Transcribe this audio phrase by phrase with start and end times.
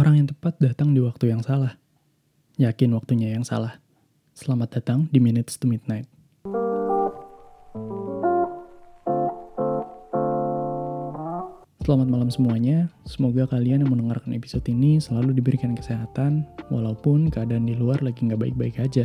[0.00, 1.76] Orang yang tepat datang di waktu yang salah.
[2.56, 3.84] Yakin waktunya yang salah.
[4.32, 6.08] Selamat datang di Minutes to Midnight.
[11.84, 12.88] Selamat malam semuanya.
[13.04, 18.40] Semoga kalian yang mendengarkan episode ini selalu diberikan kesehatan, walaupun keadaan di luar lagi nggak
[18.40, 19.04] baik-baik aja.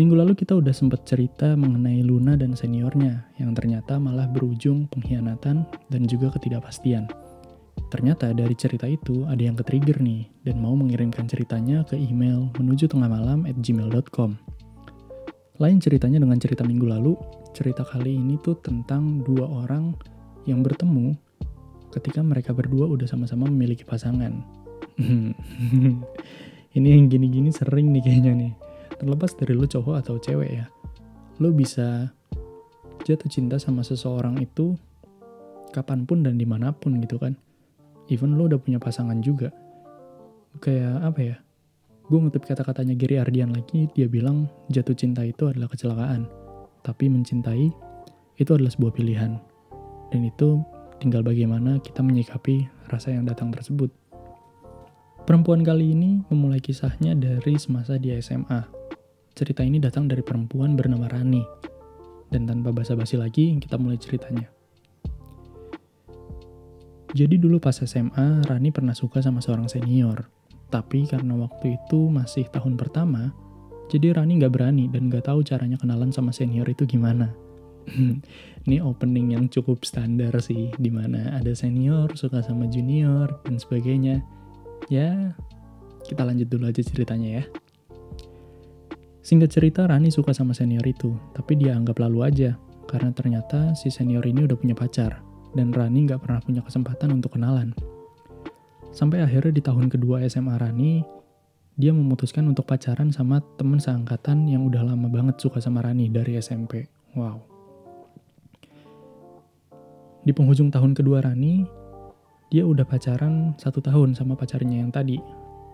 [0.00, 5.68] Minggu lalu kita udah sempat cerita mengenai Luna dan seniornya, yang ternyata malah berujung pengkhianatan
[5.92, 7.12] dan juga ketidakpastian.
[7.90, 12.86] Ternyata dari cerita itu ada yang ke-trigger nih, dan mau mengirimkan ceritanya ke email menuju
[12.86, 14.38] tengah malam at gmail.com.
[15.58, 17.18] Lain ceritanya dengan cerita minggu lalu,
[17.50, 19.92] cerita kali ini tuh tentang dua orang
[20.46, 21.18] yang bertemu
[21.90, 24.40] ketika mereka berdua udah sama-sama memiliki pasangan.
[26.76, 28.52] ini yang gini-gini sering nih kayaknya nih.
[29.02, 30.66] Terlepas dari lo cowok atau cewek ya.
[31.42, 32.14] Lo bisa
[33.02, 34.78] jatuh cinta sama seseorang itu
[35.74, 37.34] kapan pun dan di mana pun gitu kan.
[38.10, 39.54] Even lo udah punya pasangan juga.
[40.58, 41.36] Kayak apa ya?
[42.10, 46.26] Gue ngutip kata-katanya Gary Ardian lagi, dia bilang jatuh cinta itu adalah kecelakaan.
[46.82, 47.70] Tapi mencintai
[48.34, 49.38] itu adalah sebuah pilihan.
[50.10, 50.58] Dan itu
[50.98, 53.94] tinggal bagaimana kita menyikapi rasa yang datang tersebut.
[55.22, 58.66] Perempuan kali ini memulai kisahnya dari semasa di SMA.
[59.38, 61.46] Cerita ini datang dari perempuan bernama Rani.
[62.26, 64.50] Dan tanpa basa-basi lagi, kita mulai ceritanya.
[67.10, 70.30] Jadi dulu pas SMA, Rani pernah suka sama seorang senior.
[70.70, 73.34] Tapi karena waktu itu masih tahun pertama,
[73.90, 77.34] jadi Rani nggak berani dan nggak tahu caranya kenalan sama senior itu gimana.
[78.66, 84.22] ini opening yang cukup standar sih, di mana ada senior suka sama junior dan sebagainya.
[84.86, 85.34] Ya,
[86.06, 87.44] kita lanjut dulu aja ceritanya ya.
[89.26, 92.54] Singkat cerita, Rani suka sama senior itu, tapi dia anggap lalu aja,
[92.86, 95.20] karena ternyata si senior ini udah punya pacar,
[95.54, 97.74] dan Rani nggak pernah punya kesempatan untuk kenalan.
[98.90, 101.02] Sampai akhirnya di tahun kedua SMA Rani,
[101.78, 106.36] dia memutuskan untuk pacaran sama temen seangkatan yang udah lama banget suka sama Rani dari
[106.36, 106.90] SMP.
[107.14, 107.40] Wow.
[110.26, 111.64] Di penghujung tahun kedua Rani,
[112.50, 115.16] dia udah pacaran satu tahun sama pacarnya yang tadi.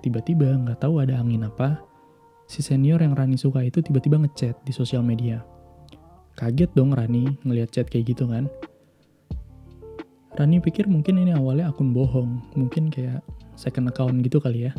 [0.04, 1.80] Tiba-tiba nggak tahu ada angin apa,
[2.46, 5.42] si senior yang Rani suka itu tiba-tiba ngechat di sosial media.
[6.36, 8.46] Kaget dong Rani ngeliat chat kayak gitu kan.
[10.36, 13.24] Rani pikir mungkin ini awalnya akun bohong, mungkin kayak
[13.56, 14.72] second account gitu kali ya.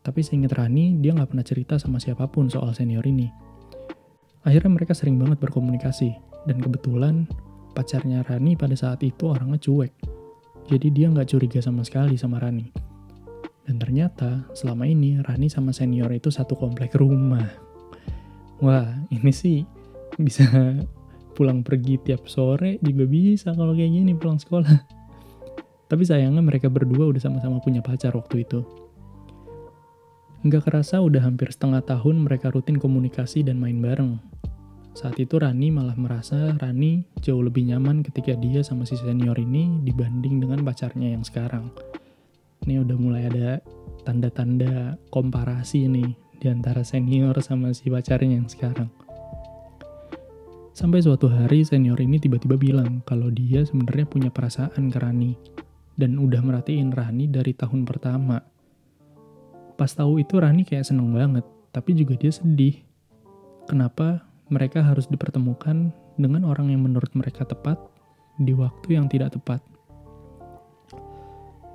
[0.00, 3.28] Tapi seinget Rani, dia nggak pernah cerita sama siapa pun soal senior ini.
[4.48, 6.16] Akhirnya mereka sering banget berkomunikasi,
[6.48, 7.28] dan kebetulan
[7.76, 9.92] pacarnya Rani pada saat itu orangnya cuek.
[10.72, 12.72] Jadi dia nggak curiga sama sekali sama Rani.
[13.68, 17.46] Dan ternyata selama ini Rani sama senior itu satu komplek rumah.
[18.58, 19.62] Wah, ini sih
[20.16, 20.48] bisa
[21.32, 24.76] pulang pergi tiap sore juga bisa kalau kayak gini pulang sekolah.
[25.90, 28.64] Tapi sayangnya mereka berdua udah sama-sama punya pacar waktu itu.
[30.42, 34.18] Nggak kerasa udah hampir setengah tahun mereka rutin komunikasi dan main bareng.
[34.92, 39.80] Saat itu Rani malah merasa Rani jauh lebih nyaman ketika dia sama si senior ini
[39.86, 41.72] dibanding dengan pacarnya yang sekarang.
[42.68, 43.62] Ini udah mulai ada
[44.04, 46.10] tanda-tanda komparasi nih
[46.42, 48.90] di antara senior sama si pacarnya yang sekarang.
[50.72, 55.36] Sampai suatu hari senior ini tiba-tiba bilang kalau dia sebenarnya punya perasaan ke Rani
[56.00, 58.40] dan udah merhatiin Rani dari tahun pertama.
[59.76, 61.44] Pas tahu itu Rani kayak seneng banget,
[61.76, 62.80] tapi juga dia sedih.
[63.68, 67.76] Kenapa mereka harus dipertemukan dengan orang yang menurut mereka tepat
[68.40, 69.60] di waktu yang tidak tepat.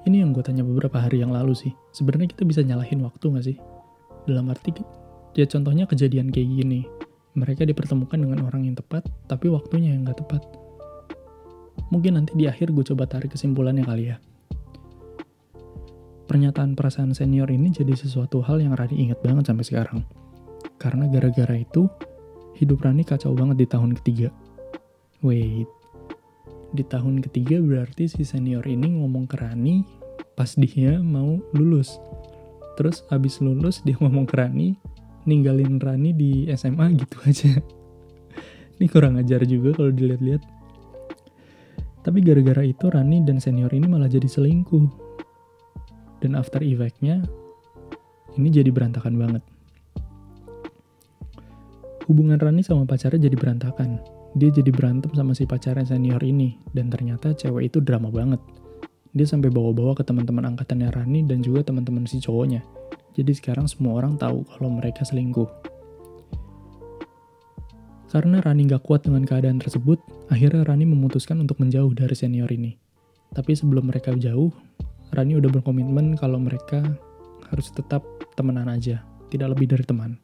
[0.10, 1.74] Ini yang gue tanya beberapa hari yang lalu sih.
[1.94, 3.58] Sebenarnya kita bisa nyalahin waktu gak sih?
[4.26, 4.74] Dalam arti,
[5.38, 6.82] ya contohnya kejadian kayak gini.
[7.38, 10.42] Mereka dipertemukan dengan orang yang tepat, tapi waktunya yang gak tepat.
[11.94, 14.18] Mungkin nanti di akhir gue coba tarik kesimpulannya kali ya.
[16.28, 20.02] Pernyataan perasaan senior ini jadi sesuatu hal yang Rani ingat banget sampai sekarang.
[20.82, 21.88] Karena gara-gara itu,
[22.58, 24.34] hidup Rani kacau banget di tahun ketiga.
[25.22, 25.70] Wait,
[26.76, 29.88] di tahun ketiga berarti si senior ini ngomong ke Rani
[30.36, 31.96] pas dia mau lulus.
[32.76, 34.76] Terus abis lulus dia ngomong ke Rani,
[35.28, 37.52] ninggalin Rani di SMA gitu aja.
[38.78, 40.42] ini kurang ajar juga kalau dilihat-lihat.
[42.08, 45.06] Tapi gara-gara itu Rani dan senior ini malah jadi selingkuh.
[46.24, 47.22] Dan after effect-nya,
[48.40, 49.44] ini jadi berantakan banget.
[52.08, 54.00] Hubungan Rani sama pacarnya jadi berantakan.
[54.40, 58.40] Dia jadi berantem sama si pacarnya senior ini, dan ternyata cewek itu drama banget.
[59.18, 62.62] Dia sampai bawa-bawa ke teman-teman angkatannya Rani dan juga teman-teman si cowoknya.
[63.18, 65.50] Jadi sekarang semua orang tahu kalau mereka selingkuh.
[68.14, 69.98] Karena Rani gak kuat dengan keadaan tersebut,
[70.30, 72.78] akhirnya Rani memutuskan untuk menjauh dari senior ini.
[73.34, 74.54] Tapi sebelum mereka jauh,
[75.10, 76.86] Rani udah berkomitmen kalau mereka
[77.50, 78.06] harus tetap
[78.38, 79.02] temenan aja,
[79.34, 80.22] tidak lebih dari teman.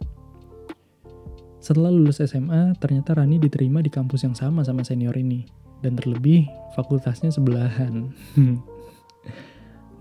[1.58, 5.50] Setelah lulus SMA, ternyata Rani diterima di kampus yang sama sama senior ini.
[5.82, 6.46] Dan terlebih,
[6.78, 8.14] fakultasnya sebelahan.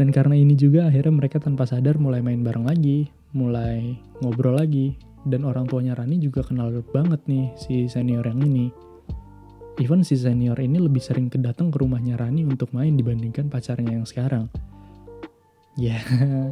[0.01, 4.97] Dan karena ini juga akhirnya mereka tanpa sadar mulai main bareng lagi, mulai ngobrol lagi.
[5.23, 8.67] Dan orang tuanya Rani juga kenal banget nih si senior yang ini.
[9.79, 14.07] Even si senior ini lebih sering kedatang ke rumahnya Rani untuk main dibandingkan pacarnya yang
[14.09, 14.51] sekarang.
[15.79, 16.03] Ya,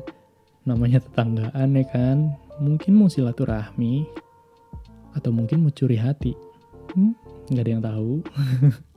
[0.68, 2.38] namanya tetanggaan ya kan.
[2.62, 4.06] Mungkin mau silaturahmi,
[5.14, 6.36] atau mungkin mau curi hati.
[6.94, 7.14] Hmm,
[7.50, 8.12] nggak ada yang tahu.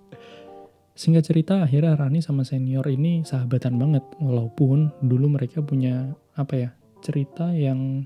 [0.94, 4.06] Singkat cerita, akhirnya Rani sama senior ini sahabatan banget.
[4.22, 6.70] Walaupun dulu mereka punya, apa ya,
[7.02, 8.06] cerita yang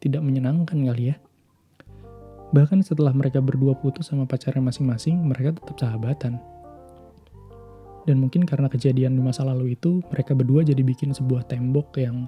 [0.00, 1.16] tidak menyenangkan kali ya.
[2.56, 6.40] Bahkan setelah mereka berdua putus sama pacarnya masing-masing, mereka tetap sahabatan.
[8.08, 12.24] Dan mungkin karena kejadian di masa lalu itu, mereka berdua jadi bikin sebuah tembok yang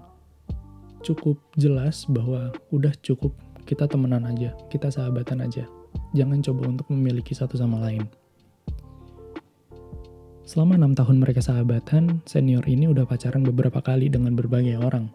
[1.05, 3.33] cukup jelas bahwa udah cukup
[3.65, 5.65] kita temenan aja, kita sahabatan aja.
[6.13, 8.05] Jangan coba untuk memiliki satu sama lain.
[10.45, 15.09] Selama enam tahun mereka sahabatan, senior ini udah pacaran beberapa kali dengan berbagai orang.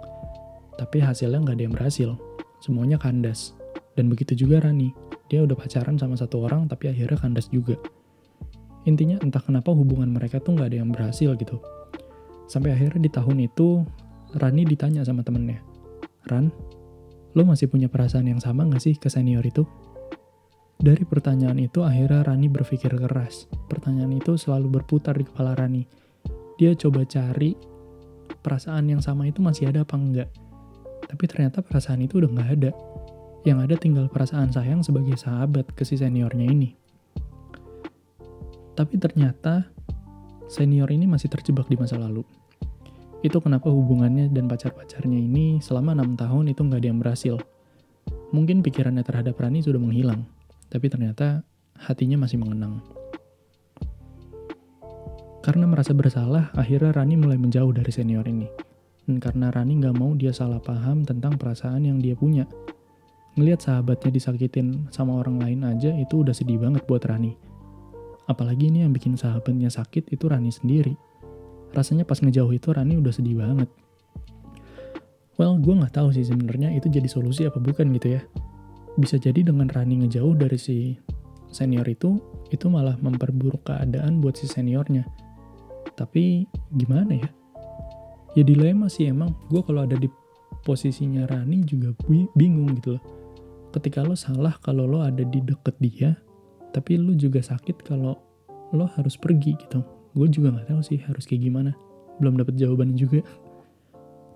[0.74, 2.10] Tapi hasilnya nggak ada yang berhasil.
[2.66, 3.54] Semuanya kandas.
[3.94, 4.90] Dan begitu juga Rani.
[5.30, 7.78] Dia udah pacaran sama satu orang, tapi akhirnya kandas juga.
[8.90, 11.62] Intinya entah kenapa hubungan mereka tuh nggak ada yang berhasil gitu.
[12.50, 13.86] Sampai akhirnya di tahun itu,
[14.34, 15.62] Rani ditanya sama temennya,
[16.26, 16.50] Ran,
[17.38, 19.62] lo masih punya perasaan yang sama gak sih ke senior itu?
[20.80, 23.52] Dari pertanyaan itu akhirnya Rani berpikir keras.
[23.68, 25.84] Pertanyaan itu selalu berputar di kepala Rani.
[26.56, 27.52] Dia coba cari
[28.40, 30.32] perasaan yang sama itu masih ada apa enggak.
[31.04, 32.72] Tapi ternyata perasaan itu udah nggak ada.
[33.44, 36.72] Yang ada tinggal perasaan sayang sebagai sahabat ke si seniornya ini.
[38.72, 39.68] Tapi ternyata
[40.48, 42.24] senior ini masih terjebak di masa lalu.
[43.20, 47.36] Itu kenapa hubungannya dan pacar-pacarnya ini selama enam tahun itu nggak ada yang berhasil.
[48.32, 50.24] Mungkin pikirannya terhadap Rani sudah menghilang,
[50.70, 51.44] tapi ternyata
[51.76, 52.80] hatinya masih mengenang.
[55.44, 58.46] Karena merasa bersalah, akhirnya Rani mulai menjauh dari senior ini.
[59.04, 62.46] Dan karena Rani nggak mau dia salah paham tentang perasaan yang dia punya.
[63.34, 67.34] Ngeliat sahabatnya disakitin sama orang lain aja itu udah sedih banget buat Rani.
[68.30, 70.94] Apalagi ini yang bikin sahabatnya sakit itu Rani sendiri
[71.74, 73.70] rasanya pas ngejauh itu Rani udah sedih banget.
[75.40, 78.22] Well, gue nggak tahu sih sebenarnya itu jadi solusi apa bukan gitu ya.
[78.98, 80.98] Bisa jadi dengan Rani ngejauh dari si
[81.52, 82.18] senior itu,
[82.50, 85.06] itu malah memperburuk keadaan buat si seniornya.
[85.94, 87.30] Tapi gimana ya?
[88.38, 89.36] Ya dilema sih emang.
[89.52, 90.10] Gue kalau ada di
[90.66, 91.94] posisinya Rani juga
[92.34, 93.04] bingung gitu loh.
[93.70, 96.18] Ketika lo salah kalau lo ada di deket dia,
[96.74, 98.18] tapi lo juga sakit kalau
[98.74, 99.82] lo harus pergi gitu
[100.14, 101.72] gue juga nggak tahu sih harus kayak gimana
[102.18, 103.22] belum dapat jawabannya juga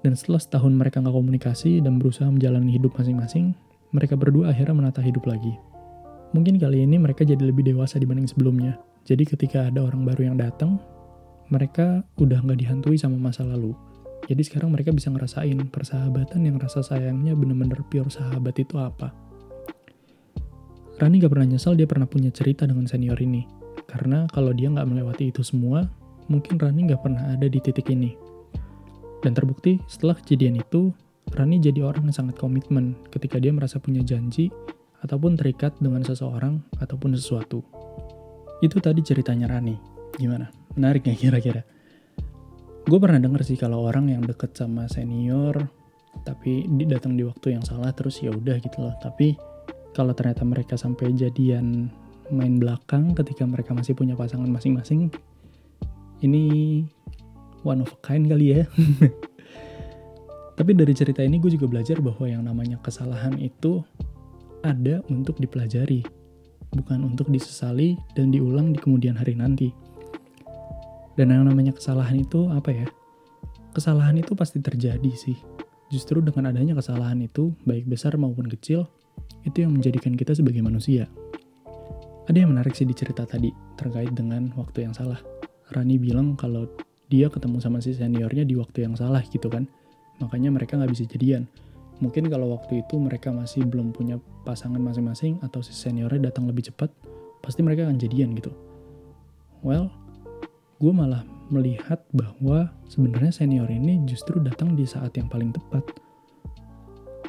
[0.06, 3.58] dan setelah setahun mereka nggak komunikasi dan berusaha menjalani hidup masing-masing
[3.94, 5.56] mereka berdua akhirnya menata hidup lagi
[6.34, 8.75] mungkin kali ini mereka jadi lebih dewasa dibanding sebelumnya
[9.07, 10.81] jadi ketika ada orang baru yang datang
[11.48, 13.78] mereka udah nggak dihantui sama masa lalu
[14.24, 19.12] jadi sekarang mereka bisa ngerasain persahabatan yang rasa sayangnya bener-bener pure sahabat itu apa.
[20.95, 23.44] Rani gak pernah nyesal dia pernah punya cerita dengan senior ini.
[23.84, 25.84] Karena kalau dia nggak melewati itu semua,
[26.31, 28.16] mungkin Rani nggak pernah ada di titik ini.
[29.19, 30.95] Dan terbukti setelah kejadian itu,
[31.31, 34.52] Rani jadi orang yang sangat komitmen ketika dia merasa punya janji
[35.00, 37.64] ataupun terikat dengan seseorang ataupun sesuatu.
[38.59, 39.76] Itu tadi ceritanya Rani.
[40.19, 40.52] Gimana?
[40.76, 41.64] Menarik ya kira-kira?
[42.83, 45.56] Gue pernah denger sih kalau orang yang deket sama senior,
[46.28, 48.94] tapi datang di waktu yang salah terus ya udah gitu loh.
[49.00, 49.40] Tapi
[49.95, 51.88] kalau ternyata mereka sampai jadian
[52.31, 55.12] main belakang ketika mereka masih punya pasangan masing-masing
[56.24, 56.44] ini
[57.68, 58.64] one of a kind kali ya
[60.64, 63.84] tapi dari cerita ini gue juga belajar bahwa yang namanya kesalahan itu
[64.64, 66.08] ada untuk dipelajari
[66.72, 69.76] bukan untuk disesali dan diulang di kemudian hari nanti
[71.20, 72.88] dan yang namanya kesalahan itu apa ya
[73.76, 75.36] kesalahan itu pasti terjadi sih
[75.92, 78.88] justru dengan adanya kesalahan itu baik besar maupun kecil
[79.44, 81.12] itu yang menjadikan kita sebagai manusia
[82.24, 85.20] ada yang menarik sih di cerita tadi terkait dengan waktu yang salah.
[85.76, 86.72] Rani bilang kalau
[87.12, 89.68] dia ketemu sama si seniornya di waktu yang salah gitu kan.
[90.23, 91.44] Makanya mereka nggak bisa jadian.
[91.99, 96.71] Mungkin kalau waktu itu mereka masih belum punya pasangan masing-masing atau si seniornya datang lebih
[96.71, 96.87] cepat,
[97.44, 98.56] pasti mereka akan jadian gitu.
[99.63, 99.92] Well,
[100.80, 105.83] gue malah melihat bahwa sebenarnya senior ini justru datang di saat yang paling tepat.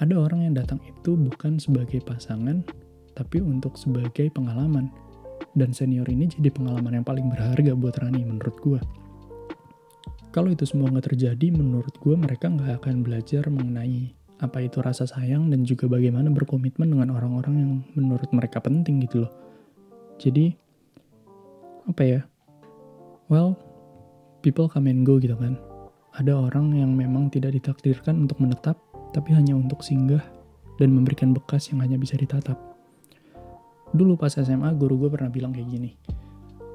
[0.03, 2.67] Ada orang yang datang itu bukan sebagai pasangan,
[3.15, 4.91] tapi untuk sebagai pengalaman.
[5.55, 8.81] Dan senior ini jadi pengalaman yang paling berharga buat Rani menurut gue.
[10.35, 14.11] Kalau itu semua nggak terjadi, menurut gue mereka nggak akan belajar mengenai
[14.43, 19.23] apa itu rasa sayang dan juga bagaimana berkomitmen dengan orang-orang yang menurut mereka penting gitu
[19.23, 19.33] loh.
[20.19, 20.51] Jadi,
[21.87, 22.21] apa ya?
[23.31, 23.55] Well,
[24.43, 25.55] people come and go gitu kan.
[26.19, 28.75] Ada orang yang memang tidak ditakdirkan untuk menetap,
[29.15, 30.27] tapi hanya untuk singgah
[30.83, 32.59] dan memberikan bekas yang hanya bisa ditatap.
[33.95, 35.95] Dulu pas SMA, guru gue pernah bilang kayak gini.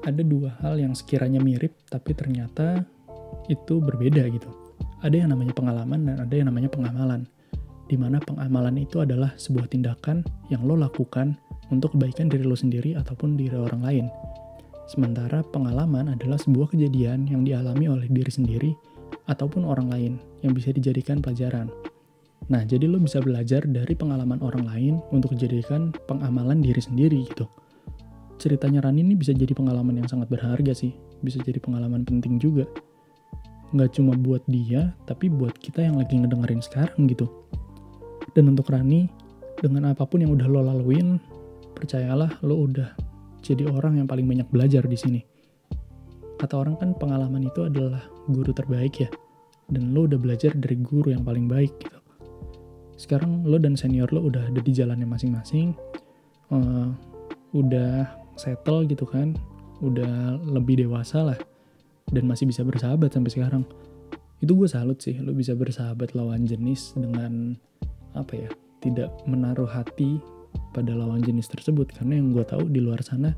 [0.00, 2.88] Ada dua hal yang sekiranya mirip, tapi ternyata
[3.50, 4.50] itu berbeda gitu.
[5.00, 7.24] Ada yang namanya pengalaman dan ada yang namanya pengamalan.
[7.90, 10.22] Di mana pengamalan itu adalah sebuah tindakan
[10.52, 11.34] yang lo lakukan
[11.74, 14.06] untuk kebaikan diri lo sendiri ataupun diri orang lain.
[14.90, 18.70] Sementara pengalaman adalah sebuah kejadian yang dialami oleh diri sendiri
[19.30, 21.70] ataupun orang lain yang bisa dijadikan pelajaran.
[22.50, 27.46] Nah, jadi lo bisa belajar dari pengalaman orang lain untuk dijadikan pengamalan diri sendiri gitu.
[28.42, 30.90] Ceritanya Rani ini bisa jadi pengalaman yang sangat berharga sih,
[31.22, 32.66] bisa jadi pengalaman penting juga
[33.70, 37.30] nggak cuma buat dia, tapi buat kita yang lagi ngedengerin sekarang gitu.
[38.34, 39.06] Dan untuk Rani,
[39.62, 41.22] dengan apa pun yang udah lo laluin,
[41.74, 42.94] percayalah lo udah
[43.40, 45.20] jadi orang yang paling banyak belajar di sini.
[46.40, 49.10] Kata orang kan pengalaman itu adalah guru terbaik ya,
[49.70, 51.98] dan lo udah belajar dari guru yang paling baik gitu.
[52.98, 55.72] Sekarang lo dan senior lo udah ada di jalannya masing-masing,
[56.52, 56.90] uh,
[57.54, 59.36] udah settle gitu kan,
[59.80, 61.38] udah lebih dewasa lah
[62.10, 63.62] dan masih bisa bersahabat sampai sekarang.
[64.40, 67.54] Itu gue salut sih lo bisa bersahabat lawan jenis dengan
[68.16, 68.50] apa ya
[68.82, 70.18] tidak menaruh hati
[70.74, 71.92] pada lawan jenis tersebut.
[71.94, 73.36] Karena yang gue tahu di luar sana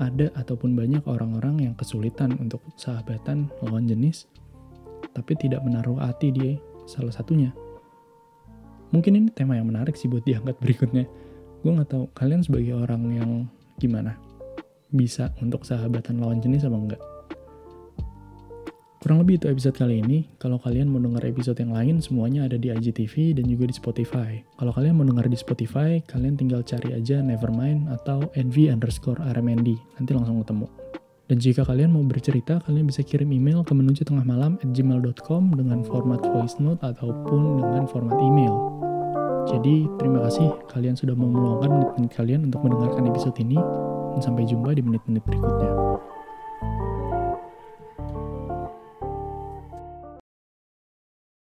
[0.00, 4.26] ada ataupun banyak orang-orang yang kesulitan untuk sahabatan lawan jenis
[5.12, 6.56] tapi tidak menaruh hati di
[6.88, 7.52] salah satunya.
[8.92, 11.04] Mungkin ini tema yang menarik sih buat diangkat berikutnya.
[11.62, 13.30] Gue nggak tahu kalian sebagai orang yang
[13.78, 14.18] gimana?
[14.92, 17.02] Bisa untuk sahabatan lawan jenis apa enggak
[19.02, 20.30] Kurang lebih itu episode kali ini.
[20.38, 24.38] Kalau kalian mau dengar episode yang lain, semuanya ada di IGTV dan juga di Spotify.
[24.54, 29.74] Kalau kalian mau dengar di Spotify, kalian tinggal cari aja Nevermind atau NV underscore RMND.
[29.98, 30.70] Nanti langsung ketemu.
[31.26, 35.42] Dan jika kalian mau bercerita, kalian bisa kirim email ke menuju tengah malam at gmail.com
[35.50, 38.54] dengan format voice note ataupun dengan format email.
[39.50, 43.58] Jadi, terima kasih kalian sudah mau meluangkan menit-menit kalian untuk mendengarkan episode ini.
[44.14, 45.98] Dan sampai jumpa di menit-menit berikutnya.